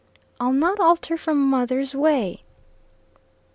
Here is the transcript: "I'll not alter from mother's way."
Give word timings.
"I'll 0.39 0.51
not 0.51 0.79
alter 0.79 1.15
from 1.15 1.37
mother's 1.39 1.93
way." 1.93 2.41